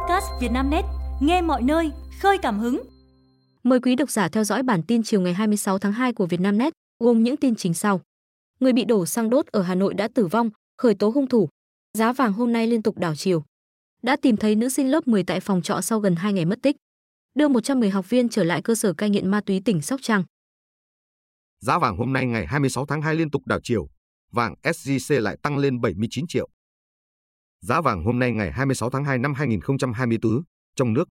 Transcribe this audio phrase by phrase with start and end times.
[0.00, 0.84] podcast Vietnamnet,
[1.20, 2.82] nghe mọi nơi, khơi cảm hứng.
[3.62, 6.72] Mời quý độc giả theo dõi bản tin chiều ngày 26 tháng 2 của Vietnamnet,
[6.98, 8.00] gồm những tin chính sau.
[8.60, 11.48] Người bị đổ xăng đốt ở Hà Nội đã tử vong, khởi tố hung thủ.
[11.98, 13.42] Giá vàng hôm nay liên tục đảo chiều.
[14.02, 16.58] Đã tìm thấy nữ sinh lớp 10 tại phòng trọ sau gần 2 ngày mất
[16.62, 16.76] tích.
[17.34, 20.24] Đưa 110 học viên trở lại cơ sở cai nghiện ma túy tỉnh Sóc Trăng.
[21.60, 23.88] Giá vàng hôm nay ngày 26 tháng 2 liên tục đảo chiều,
[24.32, 26.48] vàng SJC lại tăng lên 79 triệu.
[27.62, 30.42] Giá vàng hôm nay ngày 26 tháng 2 năm 2024
[30.76, 31.08] trong nước,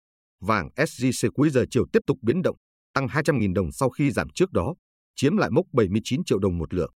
[0.40, 2.56] vàng SJC cuối giờ chiều tiếp tục biến động,
[2.94, 4.74] tăng 200.000 đồng sau khi giảm trước đó,
[5.16, 6.92] chiếm lại mốc 79 triệu đồng một lượng.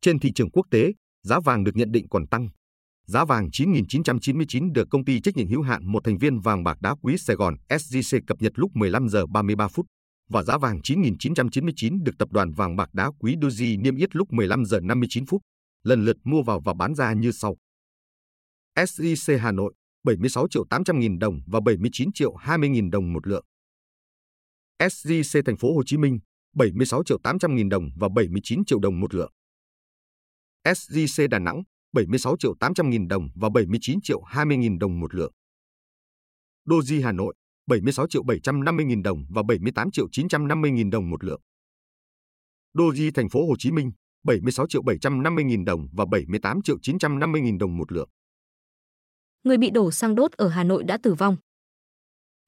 [0.00, 0.92] Trên thị trường quốc tế,
[1.22, 2.48] giá vàng được nhận định còn tăng.
[3.06, 6.80] Giá vàng 9.999 được công ty trách nhiệm hữu hạn một thành viên vàng bạc
[6.80, 9.86] đá quý Sài Gòn SJC cập nhật lúc 15 giờ 33 phút
[10.30, 14.32] và giá vàng 9.999 được tập đoàn vàng bạc đá quý Doji niêm yết lúc
[14.32, 15.42] 15 giờ 59 phút,
[15.84, 17.56] lần lượt mua vào và bán ra như sau.
[18.78, 19.74] SJC Hà Nội
[20.04, 23.44] 76 triệu 800 nghìn đồng và 79 triệu 20 nghìn đồng một lượng.
[24.78, 26.18] SJC Thành phố Hồ Chí Minh
[26.54, 29.32] 76 triệu 800 nghìn đồng và 79 triệu đồng một lượng.
[30.64, 31.62] SJC Đà Nẵng
[31.92, 35.32] 76 triệu 800 nghìn đồng và 79 triệu 20 nghìn đồng một lượng.
[36.68, 37.34] Doji Hà Nội
[37.66, 41.40] 76 triệu 750 nghìn đồng và 78 triệu 950 nghìn đồng một lượng.
[42.74, 43.92] Doji Thành phố Hồ Chí Minh
[44.24, 48.08] 76 triệu 750 nghìn đồng và 78 triệu 950 nghìn đồng một lượng
[49.42, 51.36] người bị đổ xăng đốt ở Hà Nội đã tử vong.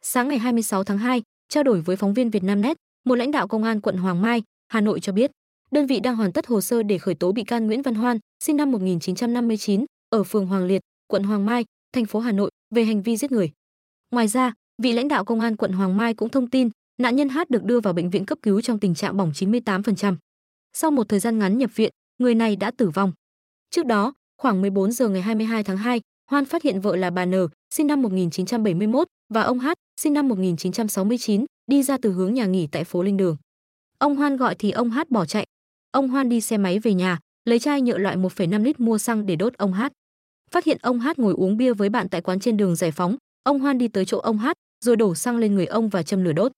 [0.02, 3.64] Sáng ngày 26 tháng 2, trao đổi với phóng viên Vietnamnet, một lãnh đạo công
[3.64, 5.30] an quận Hoàng Mai, Hà Nội cho biết,
[5.70, 8.18] đơn vị đang hoàn tất hồ sơ để khởi tố bị can Nguyễn Văn Hoan,
[8.44, 12.84] sinh năm 1959, ở phường Hoàng Liệt, quận Hoàng Mai, thành phố Hà Nội về
[12.84, 13.50] hành vi giết người.
[14.10, 17.28] Ngoài ra, vị lãnh đạo công an quận Hoàng Mai cũng thông tin, nạn nhân
[17.28, 20.16] hát được đưa vào bệnh viện cấp cứu trong tình trạng bỏng 98%.
[20.72, 23.12] Sau một thời gian ngắn nhập viện, người này đã tử vong.
[23.70, 26.00] Trước đó, khoảng 14 giờ ngày 22 tháng 2,
[26.30, 27.34] Hoan phát hiện vợ là bà N,
[27.74, 29.68] sinh năm 1971 và ông H,
[30.00, 33.36] sinh năm 1969, đi ra từ hướng nhà nghỉ tại phố Linh Đường.
[33.98, 35.46] Ông Hoan gọi thì ông H bỏ chạy.
[35.90, 39.26] Ông Hoan đi xe máy về nhà, lấy chai nhựa loại 1,5 lít mua xăng
[39.26, 39.82] để đốt ông H.
[40.50, 43.16] Phát hiện ông H ngồi uống bia với bạn tại quán trên đường Giải Phóng,
[43.42, 44.48] ông Hoan đi tới chỗ ông H,
[44.84, 46.52] rồi đổ xăng lên người ông và châm lửa đốt.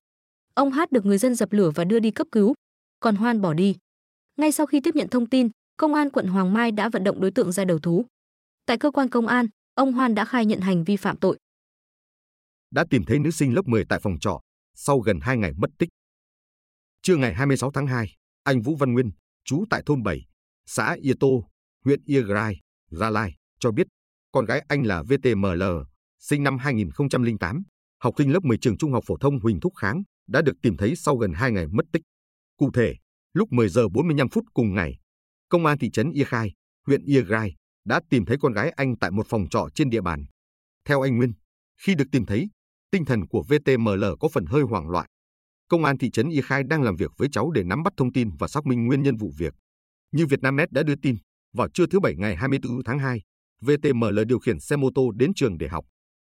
[0.55, 2.55] Ông H được người dân dập lửa và đưa đi cấp cứu,
[3.01, 3.77] còn Hoan bỏ đi.
[4.37, 7.21] Ngay sau khi tiếp nhận thông tin, công an quận Hoàng Mai đã vận động
[7.21, 8.05] đối tượng ra đầu thú.
[8.67, 11.39] Tại cơ quan công an, ông Hoan đã khai nhận hành vi phạm tội.
[12.71, 14.41] Đã tìm thấy nữ sinh lớp 10 tại phòng trọ
[14.75, 15.89] sau gần 2 ngày mất tích.
[17.03, 19.11] Trưa ngày 26 tháng 2, anh Vũ Văn Nguyên,
[19.45, 20.27] trú tại thôn 7,
[20.67, 21.49] xã Ia Tô,
[21.85, 22.61] huyện Iagrai,
[22.91, 23.87] Gia Lai, cho biết
[24.33, 25.63] con gái anh là VTML,
[26.19, 27.63] sinh năm 2008,
[27.99, 30.77] học sinh lớp 10 trường Trung học phổ thông Huỳnh Thúc Kháng, đã được tìm
[30.77, 32.03] thấy sau gần 2 ngày mất tích.
[32.57, 32.95] Cụ thể,
[33.33, 34.99] lúc 10 giờ 45 phút cùng ngày,
[35.49, 36.53] công an thị trấn Ia Khai,
[36.87, 37.55] huyện Iagrai
[37.85, 40.25] đã tìm thấy con gái anh tại một phòng trọ trên địa bàn.
[40.89, 41.33] Theo anh Nguyên,
[41.83, 42.49] khi được tìm thấy,
[42.91, 45.07] tinh thần của VTML có phần hơi hoảng loạn.
[45.69, 48.13] Công an thị trấn Y Khai đang làm việc với cháu để nắm bắt thông
[48.13, 49.55] tin và xác minh nguyên nhân vụ việc.
[50.13, 51.17] Như Vietnamnet đã đưa tin,
[51.53, 53.23] vào trưa thứ Bảy ngày 24 tháng 2,
[53.61, 55.85] VTML điều khiển xe mô tô đến trường để học.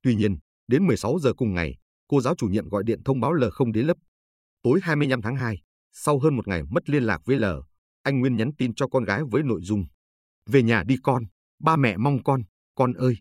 [0.03, 0.37] Tuy nhiên,
[0.69, 1.75] đến 16 giờ cùng ngày,
[2.09, 3.97] cô giáo chủ nhiệm gọi điện thông báo L không đến lớp.
[4.63, 5.63] Tối 25 tháng 2,
[5.93, 7.45] sau hơn một ngày mất liên lạc với L,
[8.03, 9.85] anh Nguyên nhắn tin cho con gái với nội dung
[10.47, 11.23] Về nhà đi con,
[11.59, 12.43] Ba mẹ mong con,
[12.75, 13.17] con ơi,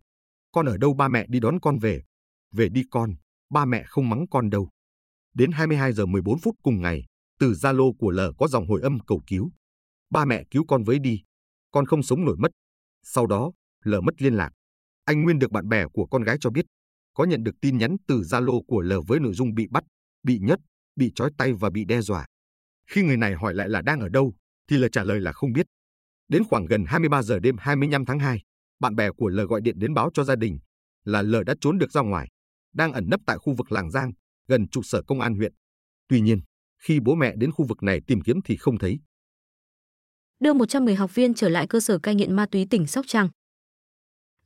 [0.52, 2.04] con ở đâu ba mẹ đi đón con về.
[2.52, 3.16] Về đi con,
[3.50, 4.70] ba mẹ không mắng con đâu.
[5.34, 7.06] Đến 22 giờ 14 phút cùng ngày,
[7.40, 9.52] từ Zalo của L có dòng hồi âm cầu cứu.
[10.10, 11.24] Ba mẹ cứu con với đi,
[11.72, 12.52] con không sống nổi mất.
[13.04, 13.52] Sau đó,
[13.84, 14.52] L mất liên lạc.
[15.06, 16.66] Anh Nguyên được bạn bè của con gái cho biết,
[17.14, 19.84] có nhận được tin nhắn từ Zalo của L với nội dung bị bắt,
[20.24, 20.60] bị nhất,
[20.96, 22.26] bị trói tay và bị đe dọa.
[22.88, 24.34] Khi người này hỏi lại là đang ở đâu,
[24.68, 25.66] thì L trả lời là không biết.
[26.28, 28.42] Đến khoảng gần 23 giờ đêm 25 tháng 2,
[28.80, 30.60] bạn bè của L gọi điện đến báo cho gia đình
[31.06, 32.28] là L đã trốn được ra ngoài,
[32.74, 34.12] đang ẩn nấp tại khu vực Làng Giang,
[34.48, 35.54] gần trụ sở công an huyện.
[36.08, 36.42] Tuy nhiên,
[36.84, 39.00] khi bố mẹ đến khu vực này tìm kiếm thì không thấy.
[40.40, 43.30] Đưa 110 học viên trở lại cơ sở cai nghiện ma túy tỉnh Sóc Trăng.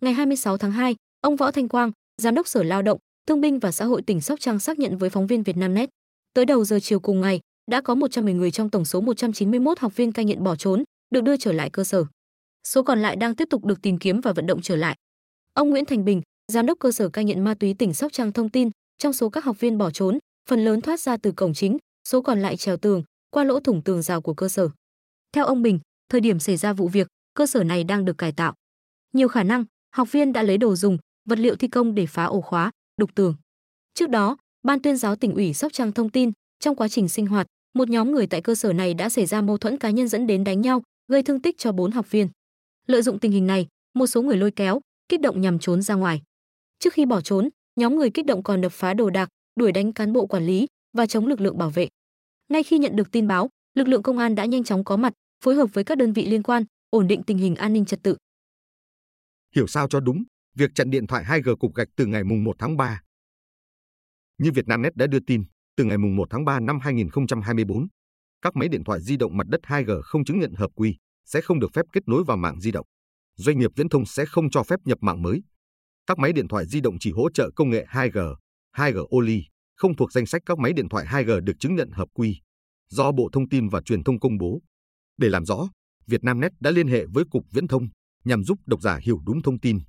[0.02, 3.60] Ngày 26 tháng 2, ông Võ Thanh Quang, Giám đốc Sở Lao động, Thương binh
[3.60, 5.90] và Xã hội tỉnh Sóc Trăng xác nhận với phóng viên Vietnamnet,
[6.34, 7.40] tới đầu giờ chiều cùng ngày,
[7.72, 11.22] đã có 110 người trong tổng số 191 học viên cai nghiện bỏ trốn, được
[11.22, 12.06] đưa trở lại cơ sở.
[12.68, 14.98] Số còn lại đang tiếp tục được tìm kiếm và vận động trở lại.
[15.54, 16.22] Ông Nguyễn Thành Bình,
[16.52, 19.30] giám đốc cơ sở cai nghiện ma túy tỉnh Sóc Trăng thông tin, trong số
[19.30, 20.20] các học viên bỏ trốn,
[20.50, 21.78] phần lớn thoát ra từ cổng chính,
[22.08, 24.70] số còn lại trèo tường, qua lỗ thủng tường rào của cơ sở.
[25.32, 28.32] Theo ông Bình, thời điểm xảy ra vụ việc, cơ sở này đang được cải
[28.32, 28.54] tạo.
[29.14, 29.66] Nhiều khả năng,
[29.96, 30.98] học viên đã lấy đồ dùng,
[31.30, 33.36] vật liệu thi công để phá ổ khóa, đục tường.
[33.94, 37.28] Trước đó, Ban tuyên giáo tỉnh ủy Sóc Trăng thông tin, trong quá trình sinh
[37.28, 40.08] hoạt, một nhóm người tại cơ sở này đã xảy ra mâu thuẫn cá nhân
[40.08, 42.30] dẫn đến đánh nhau, gây thương tích cho 4 học viên.
[42.88, 45.96] Lợi dụng tình hình này, một số người lôi kéo, kích động nhằm trốn ra
[45.96, 46.22] ngoài.
[46.80, 49.94] Trước khi bỏ trốn, nhóm người kích động còn đập phá đồ đạc, đuổi đánh
[49.94, 51.88] cán bộ quản lý và chống lực lượng bảo vệ.
[52.50, 55.14] Ngay khi nhận được tin báo, lực lượng công an đã nhanh chóng có mặt,
[55.44, 58.04] phối hợp với các đơn vị liên quan, ổn định tình hình an ninh trật
[58.04, 58.18] tự.
[59.56, 60.24] Hiểu sao cho đúng,
[60.56, 63.02] việc chặn điện thoại 2G cục gạch từ ngày mùng 1 tháng 3.
[64.38, 65.44] Như Vietnamnet đã đưa tin,
[65.76, 67.88] từ ngày mùng 1 tháng 3 năm 2024,
[68.42, 70.96] các máy điện thoại di động mặt đất 2G không chứng nhận hợp quy
[71.26, 72.86] sẽ không được phép kết nối vào mạng di động.
[73.38, 75.44] Doanh nghiệp viễn thông sẽ không cho phép nhập mạng mới.
[76.08, 78.36] Các máy điện thoại di động chỉ hỗ trợ công nghệ 2G,
[78.76, 79.44] 2G Oli
[79.76, 82.42] không thuộc danh sách các máy điện thoại 2G được chứng nhận hợp quy
[82.90, 84.62] do Bộ Thông tin và Truyền thông công bố.
[85.18, 85.70] Để làm rõ,
[86.08, 87.88] Vietnamnet đã liên hệ với Cục Viễn thông
[88.26, 89.80] nhằm giúp độc giả hiểu đúng thông tin.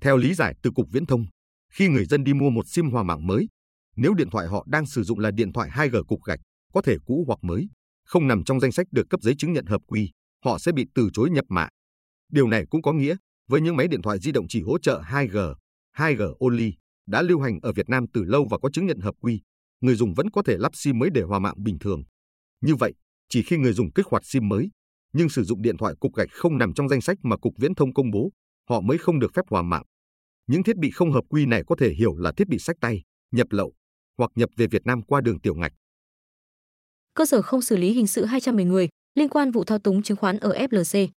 [0.00, 1.26] Theo lý giải từ Cục Viễn thông,
[1.72, 3.48] khi người dân đi mua một SIM hòa mạng mới,
[3.96, 6.40] nếu điện thoại họ đang sử dụng là điện thoại 2G cục gạch,
[6.72, 7.68] có thể cũ hoặc mới,
[8.08, 10.10] không nằm trong danh sách được cấp giấy chứng nhận hợp quy,
[10.44, 11.68] họ sẽ bị từ chối nhập mạng.
[12.32, 13.16] Điều này cũng có nghĩa,
[13.48, 15.54] với những máy điện thoại di động chỉ hỗ trợ 2G,
[15.96, 16.72] 2G only,
[17.06, 19.40] đã lưu hành ở Việt Nam từ lâu và có chứng nhận hợp quy,
[19.80, 22.02] người dùng vẫn có thể lắp SIM mới để hòa mạng bình thường.
[22.60, 22.94] Như vậy,
[23.28, 24.70] chỉ khi người dùng kích hoạt SIM mới,
[25.12, 27.74] nhưng sử dụng điện thoại cục gạch không nằm trong danh sách mà Cục Viễn
[27.74, 28.30] thông công bố,
[28.68, 29.84] họ mới không được phép hòa mạng.
[30.46, 33.02] Những thiết bị không hợp quy này có thể hiểu là thiết bị sách tay,
[33.32, 33.74] nhập lậu
[34.18, 35.72] hoặc nhập về Việt Nam qua đường tiểu ngạch.
[37.18, 40.16] Cơ sở không xử lý hình sự 210 người liên quan vụ thao túng chứng
[40.16, 41.08] khoán ở FLC.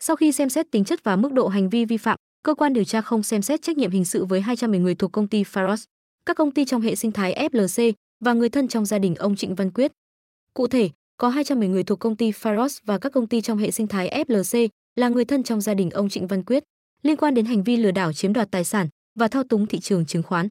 [0.00, 2.72] Sau khi xem xét tính chất và mức độ hành vi vi phạm, cơ quan
[2.72, 5.42] điều tra không xem xét trách nhiệm hình sự với 210 người thuộc công ty
[5.42, 5.84] Faros,
[6.26, 9.36] các công ty trong hệ sinh thái FLC và người thân trong gia đình ông
[9.36, 9.92] Trịnh Văn Quyết.
[10.54, 13.70] Cụ thể, có 210 người thuộc công ty Faros và các công ty trong hệ
[13.70, 16.64] sinh thái FLC là người thân trong gia đình ông Trịnh Văn Quyết,
[17.02, 19.78] liên quan đến hành vi lừa đảo chiếm đoạt tài sản và thao túng thị
[19.80, 20.48] trường chứng khoán.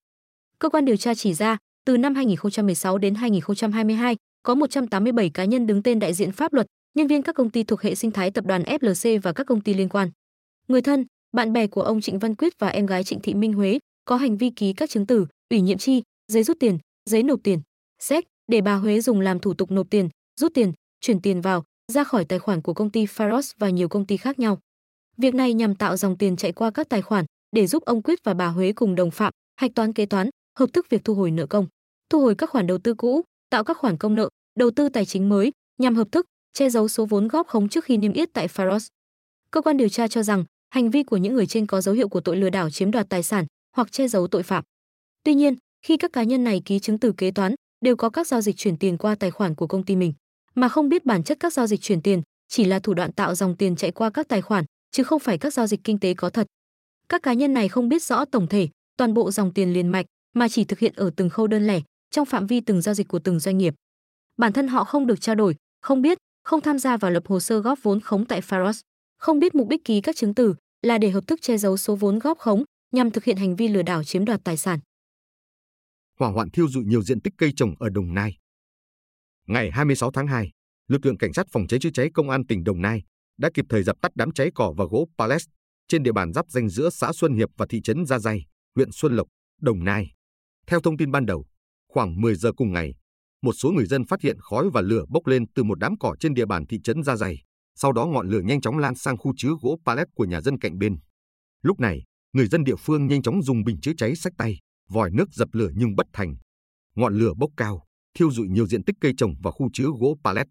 [0.59, 4.15] Cơ quan điều tra chỉ ra, từ năm 2016 đến 2022,
[4.47, 7.63] có 187 cá nhân đứng tên đại diện pháp luật, nhân viên các công ty
[7.63, 10.09] thuộc hệ sinh thái tập đoàn FLC và các công ty liên quan.
[10.67, 13.53] Người thân, bạn bè của ông Trịnh Văn Quyết và em gái Trịnh Thị Minh
[13.53, 16.77] Huế có hành vi ký các chứng từ, ủy nhiệm chi, giấy rút tiền,
[17.09, 17.61] giấy nộp tiền,
[17.99, 20.09] xét để bà Huế dùng làm thủ tục nộp tiền,
[20.39, 21.63] rút tiền, chuyển tiền vào,
[21.93, 24.59] ra khỏi tài khoản của công ty Faros và nhiều công ty khác nhau.
[25.17, 28.23] Việc này nhằm tạo dòng tiền chạy qua các tài khoản để giúp ông Quyết
[28.23, 30.29] và bà Huế cùng đồng phạm hạch toán kế toán,
[30.59, 31.67] hợp thức việc thu hồi nợ công,
[32.09, 35.05] thu hồi các khoản đầu tư cũ, tạo các khoản công nợ, đầu tư tài
[35.05, 38.33] chính mới nhằm hợp thức che giấu số vốn góp khống trước khi niêm yết
[38.33, 38.87] tại Faros.
[39.51, 42.09] Cơ quan điều tra cho rằng hành vi của những người trên có dấu hiệu
[42.09, 43.45] của tội lừa đảo chiếm đoạt tài sản
[43.75, 44.63] hoặc che giấu tội phạm.
[45.23, 45.55] Tuy nhiên,
[45.85, 48.57] khi các cá nhân này ký chứng từ kế toán, đều có các giao dịch
[48.57, 50.13] chuyển tiền qua tài khoản của công ty mình,
[50.55, 53.35] mà không biết bản chất các giao dịch chuyển tiền chỉ là thủ đoạn tạo
[53.35, 56.13] dòng tiền chạy qua các tài khoản, chứ không phải các giao dịch kinh tế
[56.13, 56.47] có thật.
[57.09, 58.67] Các cá nhân này không biết rõ tổng thể,
[58.97, 61.81] toàn bộ dòng tiền liền mạch, mà chỉ thực hiện ở từng khâu đơn lẻ,
[62.11, 63.73] trong phạm vi từng giao dịch của từng doanh nghiệp.
[64.37, 67.39] Bản thân họ không được trao đổi, không biết, không tham gia vào lập hồ
[67.39, 68.81] sơ góp vốn khống tại Faros,
[69.17, 71.95] không biết mục đích ký các chứng từ là để hợp thức che giấu số
[71.95, 74.79] vốn góp khống nhằm thực hiện hành vi lừa đảo chiếm đoạt tài sản.
[76.19, 78.37] Hỏa hoạn thiêu dụi nhiều diện tích cây trồng ở Đồng Nai.
[79.47, 80.51] Ngày 26 tháng 2,
[80.87, 83.03] lực lượng cảnh sát phòng cháy chữa cháy công an tỉnh Đồng Nai
[83.37, 85.45] đã kịp thời dập tắt đám cháy cỏ và gỗ Palace
[85.87, 88.43] trên địa bàn giáp danh giữa xã Xuân Hiệp và thị trấn Gia Dây,
[88.75, 89.27] huyện Xuân Lộc,
[89.61, 90.11] Đồng Nai.
[90.67, 91.45] Theo thông tin ban đầu,
[91.87, 92.93] khoảng 10 giờ cùng ngày,
[93.47, 96.15] một số người dân phát hiện khói và lửa bốc lên từ một đám cỏ
[96.19, 97.43] trên địa bàn thị trấn Gia Dày.
[97.75, 100.59] Sau đó ngọn lửa nhanh chóng lan sang khu chứa gỗ pallet của nhà dân
[100.59, 100.97] cạnh bên.
[101.61, 102.03] Lúc này,
[102.33, 104.59] người dân địa phương nhanh chóng dùng bình chữa cháy sách tay,
[104.89, 106.35] vòi nước dập lửa nhưng bất thành.
[106.95, 110.15] Ngọn lửa bốc cao, thiêu rụi nhiều diện tích cây trồng và khu chứa gỗ
[110.23, 110.47] pallet.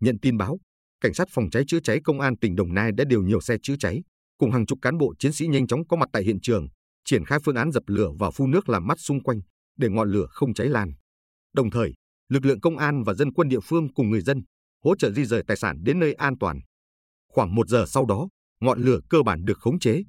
[0.00, 0.58] Nhận tin báo,
[1.00, 3.56] cảnh sát phòng cháy chữa cháy công an tỉnh Đồng Nai đã điều nhiều xe
[3.62, 4.02] chữa cháy,
[4.38, 6.66] cùng hàng chục cán bộ chiến sĩ nhanh chóng có mặt tại hiện trường,
[7.04, 9.40] triển khai phương án dập lửa và phun nước làm mát xung quanh
[9.78, 10.92] để ngọn lửa không cháy lan.
[11.54, 11.94] Đồng thời,
[12.32, 14.42] lực lượng công an và dân quân địa phương cùng người dân
[14.84, 16.60] hỗ trợ di rời tài sản đến nơi an toàn.
[17.28, 18.28] Khoảng một giờ sau đó,
[18.60, 20.02] ngọn lửa cơ bản được khống chế.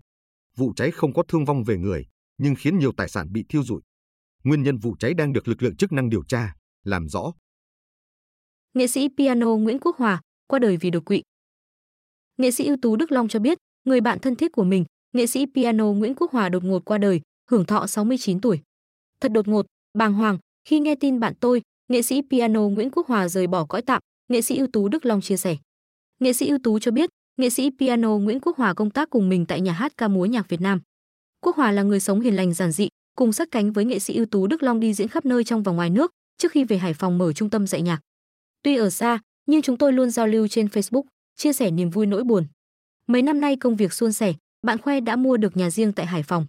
[0.57, 2.05] Vụ cháy không có thương vong về người,
[2.37, 3.81] nhưng khiến nhiều tài sản bị thiêu rụi.
[4.43, 6.53] Nguyên nhân vụ cháy đang được lực lượng chức năng điều tra,
[6.83, 7.33] làm rõ.
[8.73, 11.23] Nghệ sĩ piano Nguyễn Quốc Hòa qua đời vì đột quỵ.
[12.37, 15.27] Nghệ sĩ ưu tú Đức Long cho biết, người bạn thân thiết của mình, nghệ
[15.27, 18.61] sĩ piano Nguyễn Quốc Hòa đột ngột qua đời, hưởng thọ 69 tuổi.
[19.19, 23.07] Thật đột ngột, bàng hoàng khi nghe tin bạn tôi, nghệ sĩ piano Nguyễn Quốc
[23.07, 25.57] Hòa rời bỏ cõi tạm, nghệ sĩ ưu tú Đức Long chia sẻ.
[26.19, 29.29] Nghệ sĩ ưu tú cho biết, nghệ sĩ piano Nguyễn Quốc Hòa công tác cùng
[29.29, 30.81] mình tại nhà hát ca múa nhạc Việt Nam.
[31.41, 34.13] Quốc Hòa là người sống hiền lành giản dị, cùng sát cánh với nghệ sĩ
[34.13, 36.77] ưu tú Đức Long đi diễn khắp nơi trong và ngoài nước, trước khi về
[36.77, 37.99] Hải Phòng mở trung tâm dạy nhạc.
[38.63, 41.03] Tuy ở xa, nhưng chúng tôi luôn giao lưu trên Facebook,
[41.35, 42.45] chia sẻ niềm vui nỗi buồn.
[43.07, 46.05] Mấy năm nay công việc suôn sẻ, bạn khoe đã mua được nhà riêng tại
[46.05, 46.45] Hải Phòng.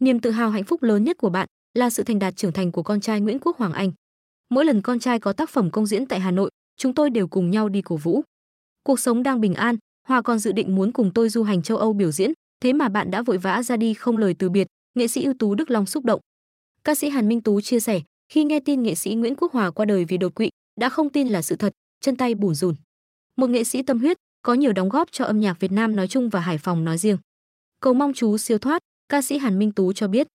[0.00, 2.72] Niềm tự hào hạnh phúc lớn nhất của bạn là sự thành đạt trưởng thành
[2.72, 3.92] của con trai Nguyễn Quốc Hoàng Anh.
[4.48, 7.28] Mỗi lần con trai có tác phẩm công diễn tại Hà Nội, chúng tôi đều
[7.28, 8.22] cùng nhau đi cổ vũ.
[8.82, 9.76] Cuộc sống đang bình an,
[10.08, 12.88] Hòa còn dự định muốn cùng tôi du hành châu Âu biểu diễn, thế mà
[12.88, 15.70] bạn đã vội vã ra đi không lời từ biệt, nghệ sĩ ưu tú Đức
[15.70, 16.20] Long xúc động.
[16.84, 19.70] Ca sĩ Hàn Minh Tú chia sẻ, khi nghe tin nghệ sĩ Nguyễn Quốc Hòa
[19.70, 20.50] qua đời vì đột quỵ,
[20.80, 22.74] đã không tin là sự thật, chân tay bủn rủn.
[23.36, 26.08] Một nghệ sĩ tâm huyết, có nhiều đóng góp cho âm nhạc Việt Nam nói
[26.08, 27.18] chung và Hải Phòng nói riêng.
[27.80, 30.26] Cầu mong chú siêu thoát, ca sĩ Hàn Minh Tú cho biết.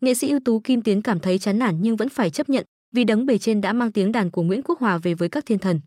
[0.00, 2.64] Nghệ sĩ ưu tú Kim Tiến cảm thấy chán nản nhưng vẫn phải chấp nhận
[2.92, 5.44] vì đấng bề trên đã mang tiếng đàn của Nguyễn Quốc Hòa về với các
[5.46, 5.80] thiên thần.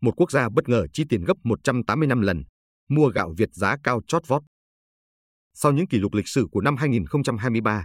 [0.00, 2.42] Một quốc gia bất ngờ chi tiền gấp 185 lần,
[2.88, 4.42] mua gạo Việt giá cao chót vót.
[5.54, 7.84] Sau những kỷ lục lịch sử của năm 2023,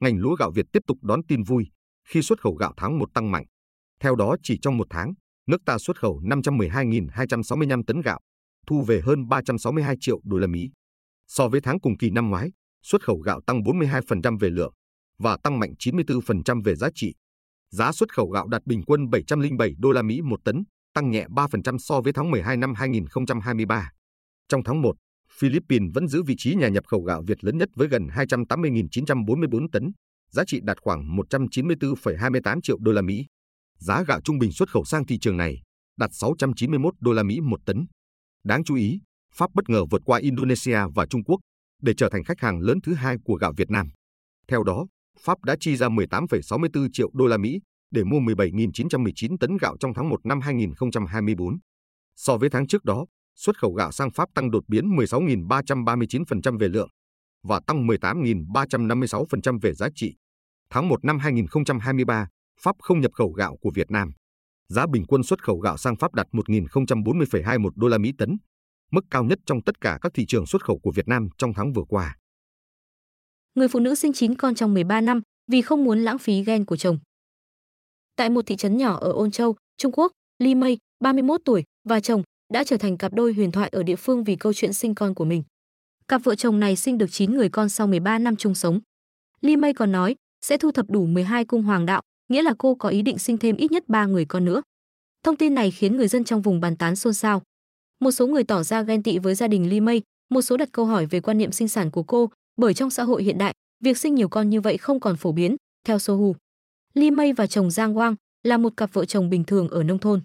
[0.00, 1.70] ngành lúa gạo Việt tiếp tục đón tin vui
[2.08, 3.44] khi xuất khẩu gạo tháng 1 tăng mạnh.
[4.00, 5.12] Theo đó, chỉ trong một tháng,
[5.46, 8.20] nước ta xuất khẩu 512.265 tấn gạo,
[8.66, 10.70] thu về hơn 362 triệu đô la Mỹ.
[11.26, 12.50] So với tháng cùng kỳ năm ngoái,
[12.82, 14.74] xuất khẩu gạo tăng 42% về lượng
[15.18, 17.14] và tăng mạnh 94% về giá trị.
[17.74, 20.64] Giá xuất khẩu gạo đạt bình quân 707 đô la Mỹ một tấn,
[20.94, 23.90] tăng nhẹ 3% so với tháng 12 năm 2023.
[24.48, 24.96] Trong tháng 1,
[25.38, 29.68] Philippines vẫn giữ vị trí nhà nhập khẩu gạo Việt lớn nhất với gần 280.944
[29.72, 29.92] tấn,
[30.30, 33.26] giá trị đạt khoảng 194,28 triệu đô la Mỹ.
[33.78, 35.62] Giá gạo trung bình xuất khẩu sang thị trường này
[35.98, 37.86] đạt 691 đô la Mỹ một tấn.
[38.44, 39.00] Đáng chú ý,
[39.34, 41.40] Pháp bất ngờ vượt qua Indonesia và Trung Quốc
[41.82, 43.88] để trở thành khách hàng lớn thứ hai của gạo Việt Nam.
[44.48, 44.86] Theo đó,
[45.20, 49.94] Pháp đã chi ra 18,64 triệu đô la Mỹ để mua 17.919 tấn gạo trong
[49.94, 51.58] tháng 1 năm 2024.
[52.16, 56.68] So với tháng trước đó, xuất khẩu gạo sang Pháp tăng đột biến 16.339% về
[56.68, 56.88] lượng
[57.42, 60.14] và tăng 18.356% về giá trị.
[60.70, 62.26] Tháng 1 năm 2023,
[62.60, 64.12] Pháp không nhập khẩu gạo của Việt Nam.
[64.68, 68.36] Giá bình quân xuất khẩu gạo sang Pháp đạt 1.040,21 đô la Mỹ tấn,
[68.90, 71.54] mức cao nhất trong tất cả các thị trường xuất khẩu của Việt Nam trong
[71.54, 72.16] tháng vừa qua.
[73.54, 75.20] Người phụ nữ sinh 9 con trong 13 năm
[75.50, 76.98] vì không muốn lãng phí gen của chồng.
[78.16, 82.00] Tại một thị trấn nhỏ ở Ôn Châu, Trung Quốc, Li Mei, 31 tuổi, và
[82.00, 84.94] chồng đã trở thành cặp đôi huyền thoại ở địa phương vì câu chuyện sinh
[84.94, 85.42] con của mình.
[86.08, 88.80] Cặp vợ chồng này sinh được 9 người con sau 13 năm chung sống.
[89.40, 92.74] Li Mei còn nói sẽ thu thập đủ 12 cung hoàng đạo, nghĩa là cô
[92.74, 94.62] có ý định sinh thêm ít nhất 3 người con nữa.
[95.22, 97.42] Thông tin này khiến người dân trong vùng bàn tán xôn xao.
[98.00, 100.68] Một số người tỏ ra ghen tị với gia đình Li Mei, một số đặt
[100.72, 103.54] câu hỏi về quan niệm sinh sản của cô, bởi trong xã hội hiện đại,
[103.80, 106.36] việc sinh nhiều con như vậy không còn phổ biến, theo Sohu.
[106.94, 109.98] Li Mei và chồng Giang Wang là một cặp vợ chồng bình thường ở nông
[109.98, 110.22] thôn.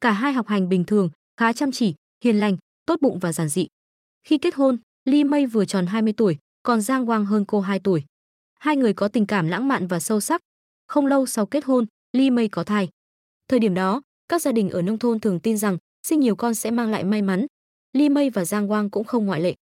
[0.00, 3.48] Cả hai học hành bình thường, khá chăm chỉ, hiền lành, tốt bụng và giản
[3.48, 3.66] dị.
[4.24, 7.78] Khi kết hôn, Li Mei vừa tròn 20 tuổi, còn Giang Wang hơn cô 2
[7.78, 8.04] tuổi.
[8.58, 10.40] Hai người có tình cảm lãng mạn và sâu sắc.
[10.86, 12.88] Không lâu sau kết hôn, Li Mei có thai.
[13.48, 16.54] Thời điểm đó, các gia đình ở nông thôn thường tin rằng sinh nhiều con
[16.54, 17.46] sẽ mang lại may mắn.
[17.92, 19.54] Li Mei và Giang Wang cũng không ngoại lệ.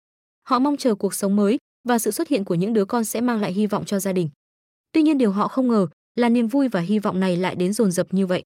[0.42, 3.20] Họ mong chờ cuộc sống mới và sự xuất hiện của những đứa con sẽ
[3.20, 4.28] mang lại hy vọng cho gia đình.
[4.92, 7.72] Tuy nhiên điều họ không ngờ là niềm vui và hy vọng này lại đến
[7.72, 8.42] dồn dập như vậy.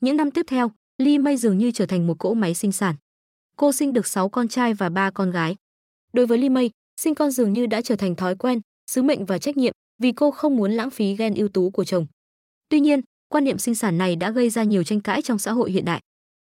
[0.00, 2.94] Những năm tiếp theo, Li Mei dường như trở thành một cỗ máy sinh sản.
[3.56, 5.56] Cô sinh được 6 con trai và 3 con gái.
[6.12, 6.70] Đối với Li Mei,
[7.00, 10.12] sinh con dường như đã trở thành thói quen, sứ mệnh và trách nhiệm vì
[10.12, 12.06] cô không muốn lãng phí gen ưu tú của chồng.
[12.68, 15.52] Tuy nhiên, quan niệm sinh sản này đã gây ra nhiều tranh cãi trong xã
[15.52, 16.00] hội hiện đại.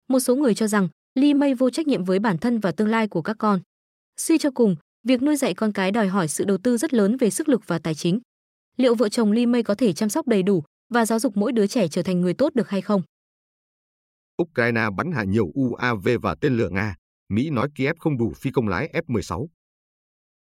[0.08, 2.88] Một số người cho rằng Li Mei vô trách nhiệm với bản thân và tương
[2.88, 3.60] lai của các con.
[4.16, 7.16] Suy cho cùng, việc nuôi dạy con cái đòi hỏi sự đầu tư rất lớn
[7.16, 8.20] về sức lực và tài chính.
[8.76, 11.52] Liệu vợ chồng Li Mei có thể chăm sóc đầy đủ và giáo dục mỗi
[11.52, 13.02] đứa trẻ trở thành người tốt được hay không?
[14.42, 16.94] Ukraine bắn hạ nhiều UAV và tên lửa Nga.
[17.28, 19.46] Mỹ nói Kiev không đủ phi công lái F-16.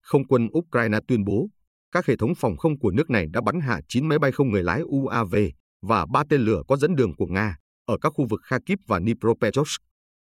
[0.02, 1.50] Không quân Ukraine tuyên bố,
[1.92, 4.50] các hệ thống phòng không của nước này đã bắn hạ 9 máy bay không
[4.50, 5.36] người lái UAV
[5.82, 9.00] và 3 tên lửa có dẫn đường của Nga ở các khu vực Kharkiv và
[9.00, 9.82] Dnipropetrovsk.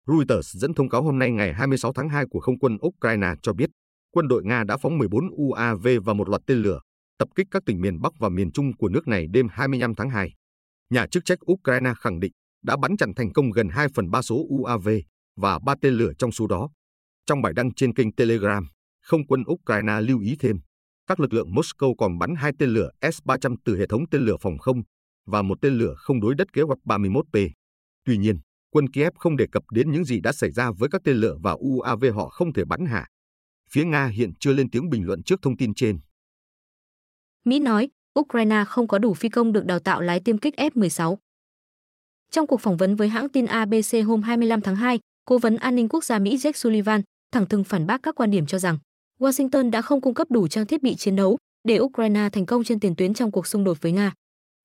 [0.06, 3.52] Reuters dẫn thông cáo hôm nay ngày 26 tháng 2 của không quân Ukraine cho
[3.52, 3.70] biết,
[4.14, 6.80] quân đội Nga đã phóng 14 UAV và một loạt tên lửa,
[7.18, 10.10] tập kích các tỉnh miền Bắc và miền Trung của nước này đêm 25 tháng
[10.10, 10.32] 2.
[10.90, 14.22] Nhà chức trách Ukraine khẳng định đã bắn chặn thành công gần 2 phần 3
[14.22, 14.88] số UAV
[15.36, 16.70] và 3 tên lửa trong số đó.
[17.26, 18.68] Trong bài đăng trên kênh Telegram,
[19.02, 20.56] không quân Ukraine lưu ý thêm,
[21.06, 24.36] các lực lượng Moscow còn bắn hai tên lửa S-300 từ hệ thống tên lửa
[24.40, 24.82] phòng không
[25.26, 27.50] và một tên lửa không đối đất kế hoạch 31P.
[28.04, 28.38] Tuy nhiên,
[28.70, 31.36] quân Kiev không đề cập đến những gì đã xảy ra với các tên lửa
[31.42, 33.06] và UAV họ không thể bắn hạ.
[33.72, 36.00] Phía Nga hiện chưa lên tiếng bình luận trước thông tin trên.
[37.44, 37.88] Mỹ nói,
[38.20, 41.16] Ukraine không có đủ phi công được đào tạo lái tiêm kích F-16.
[42.30, 45.76] Trong cuộc phỏng vấn với hãng tin ABC hôm 25 tháng 2, Cố vấn an
[45.76, 47.02] ninh quốc gia Mỹ Jake Sullivan
[47.32, 48.78] thẳng thừng phản bác các quan điểm cho rằng
[49.18, 51.38] Washington đã không cung cấp đủ trang thiết bị chiến đấu
[51.68, 54.12] để Ukraine thành công trên tiền tuyến trong cuộc xung đột với Nga.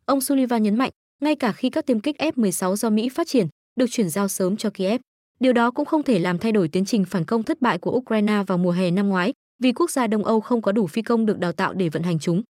[0.05, 3.47] Ông Sullivan nhấn mạnh, ngay cả khi các tiêm kích F-16 do Mỹ phát triển
[3.75, 5.01] được chuyển giao sớm cho Kiev,
[5.39, 7.91] điều đó cũng không thể làm thay đổi tiến trình phản công thất bại của
[7.91, 11.01] Ukraine vào mùa hè năm ngoái, vì quốc gia Đông Âu không có đủ phi
[11.01, 12.41] công được đào tạo để vận hành chúng.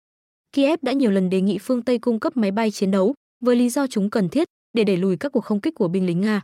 [0.53, 3.15] Kiev đã nhiều lần đề nghị phương Tây cung cấp máy bay chiến đấu
[3.45, 6.07] với lý do chúng cần thiết để đẩy lùi các cuộc không kích của binh
[6.07, 6.43] lính Nga.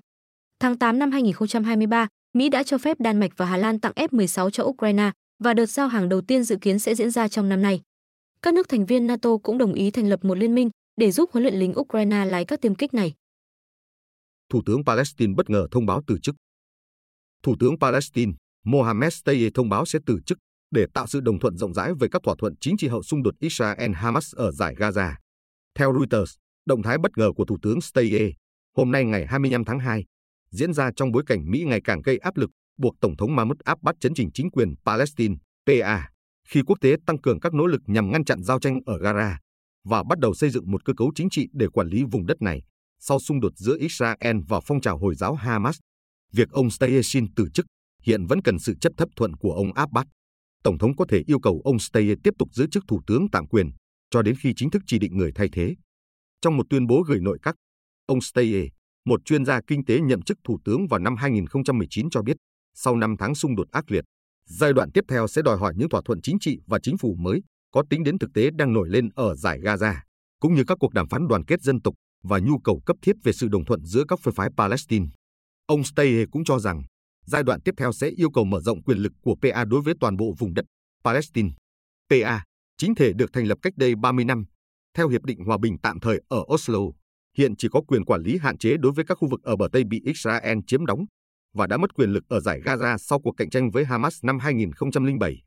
[0.60, 4.50] Tháng 8 năm 2023, Mỹ đã cho phép Đan Mạch và Hà Lan tặng F-16
[4.50, 5.10] cho Ukraine
[5.44, 7.80] và đợt giao hàng đầu tiên dự kiến sẽ diễn ra trong năm nay.
[8.42, 11.30] Các nước thành viên NATO cũng đồng ý thành lập một liên minh để giúp
[11.32, 13.14] huấn luyện lính Ukraine lái các tiêm kích này.
[14.52, 16.34] Thủ tướng Palestine bất ngờ thông báo từ chức.
[17.42, 18.32] Thủ tướng Palestine
[18.64, 20.38] Mohammed Steye thông báo sẽ từ chức
[20.70, 23.22] để tạo sự đồng thuận rộng rãi về các thỏa thuận chính trị hậu xung
[23.22, 25.12] đột Israel-Hamas ở giải Gaza.
[25.74, 26.34] Theo Reuters,
[26.66, 28.30] động thái bất ngờ của Thủ tướng Steye
[28.76, 30.04] hôm nay ngày 25 tháng 2
[30.50, 33.58] diễn ra trong bối cảnh Mỹ ngày càng gây áp lực buộc Tổng thống Mahmoud
[33.64, 35.34] Abbas chấn chỉnh chính quyền Palestine
[35.66, 36.08] PA
[36.48, 39.34] khi quốc tế tăng cường các nỗ lực nhằm ngăn chặn giao tranh ở Gaza
[39.84, 42.42] và bắt đầu xây dựng một cơ cấu chính trị để quản lý vùng đất
[42.42, 42.62] này
[43.04, 45.78] sau xung đột giữa Israel và phong trào Hồi giáo Hamas.
[46.32, 47.00] Việc ông Steye
[47.36, 47.66] từ chức
[48.02, 50.06] hiện vẫn cần sự chấp thấp thuận của ông Abbas.
[50.64, 53.46] Tổng thống có thể yêu cầu ông Steyer tiếp tục giữ chức thủ tướng tạm
[53.46, 53.70] quyền
[54.10, 55.74] cho đến khi chính thức chỉ định người thay thế.
[56.40, 57.54] Trong một tuyên bố gửi nội các,
[58.06, 58.66] ông Steyer,
[59.04, 62.36] một chuyên gia kinh tế nhậm chức thủ tướng vào năm 2019 cho biết,
[62.74, 64.04] sau 5 tháng xung đột ác liệt,
[64.46, 67.16] giai đoạn tiếp theo sẽ đòi hỏi những thỏa thuận chính trị và chính phủ
[67.18, 67.40] mới
[67.70, 69.94] có tính đến thực tế đang nổi lên ở giải Gaza,
[70.40, 73.16] cũng như các cuộc đàm phán đoàn kết dân tộc và nhu cầu cấp thiết
[73.24, 75.06] về sự đồng thuận giữa các phe phái Palestine.
[75.66, 76.82] Ông Steye cũng cho rằng
[77.26, 79.94] giai đoạn tiếp theo sẽ yêu cầu mở rộng quyền lực của PA đối với
[80.00, 80.64] toàn bộ vùng đất
[81.04, 81.50] Palestine.
[82.10, 82.44] PA,
[82.76, 84.44] chính thể được thành lập cách đây 30 năm,
[84.94, 86.78] theo Hiệp định Hòa bình tạm thời ở Oslo,
[87.38, 89.68] hiện chỉ có quyền quản lý hạn chế đối với các khu vực ở bờ
[89.72, 91.04] Tây bị Israel chiếm đóng
[91.54, 94.38] và đã mất quyền lực ở giải Gaza sau cuộc cạnh tranh với Hamas năm
[94.38, 95.42] 2007.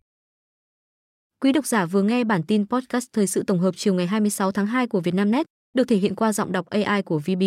[1.40, 4.52] Quý độc giả vừa nghe bản tin podcast thời sự tổng hợp chiều ngày 26
[4.52, 7.44] tháng 2 của Vietnamnet, được thể hiện qua giọng đọc AI của VB.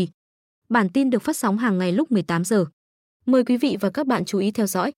[0.69, 2.65] Bản tin được phát sóng hàng ngày lúc 18 giờ.
[3.27, 4.93] Mời quý vị và các bạn chú ý theo dõi.